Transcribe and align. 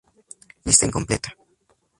Lista 0.67 0.87
incompleta. 0.89 1.29